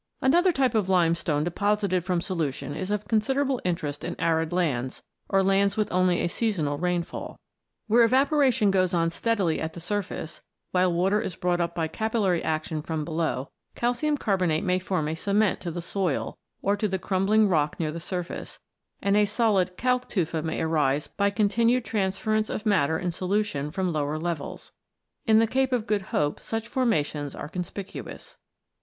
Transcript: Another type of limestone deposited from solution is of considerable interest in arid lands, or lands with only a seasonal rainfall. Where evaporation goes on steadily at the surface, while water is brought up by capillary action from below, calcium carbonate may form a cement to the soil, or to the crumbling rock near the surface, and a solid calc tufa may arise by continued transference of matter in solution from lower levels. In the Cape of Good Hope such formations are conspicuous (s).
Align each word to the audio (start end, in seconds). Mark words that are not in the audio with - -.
Another 0.19 0.51
type 0.51 0.73
of 0.73 0.89
limestone 0.89 1.43
deposited 1.43 2.03
from 2.03 2.21
solution 2.21 2.73
is 2.73 2.89
of 2.89 3.07
considerable 3.07 3.61
interest 3.63 4.03
in 4.03 4.19
arid 4.19 4.51
lands, 4.51 5.03
or 5.29 5.43
lands 5.43 5.77
with 5.77 5.91
only 5.91 6.21
a 6.21 6.27
seasonal 6.27 6.79
rainfall. 6.79 7.39
Where 7.85 8.01
evaporation 8.03 8.71
goes 8.71 8.95
on 8.95 9.11
steadily 9.11 9.61
at 9.61 9.73
the 9.73 9.79
surface, 9.79 10.41
while 10.71 10.91
water 10.91 11.21
is 11.21 11.35
brought 11.35 11.61
up 11.61 11.75
by 11.75 11.87
capillary 11.87 12.43
action 12.43 12.81
from 12.81 13.05
below, 13.05 13.51
calcium 13.75 14.17
carbonate 14.17 14.63
may 14.63 14.79
form 14.79 15.07
a 15.07 15.13
cement 15.13 15.59
to 15.61 15.69
the 15.69 15.83
soil, 15.83 16.39
or 16.63 16.75
to 16.77 16.87
the 16.87 16.97
crumbling 16.97 17.47
rock 17.47 17.79
near 17.79 17.91
the 17.91 17.99
surface, 17.99 18.59
and 19.03 19.15
a 19.15 19.25
solid 19.25 19.77
calc 19.77 20.09
tufa 20.09 20.41
may 20.41 20.59
arise 20.63 21.05
by 21.09 21.29
continued 21.29 21.85
transference 21.85 22.49
of 22.49 22.65
matter 22.65 22.97
in 22.97 23.11
solution 23.11 23.69
from 23.69 23.93
lower 23.93 24.17
levels. 24.17 24.71
In 25.27 25.37
the 25.37 25.45
Cape 25.45 25.71
of 25.71 25.85
Good 25.85 26.01
Hope 26.09 26.39
such 26.39 26.67
formations 26.67 27.35
are 27.35 27.47
conspicuous 27.47 28.13
(s). 28.23 28.37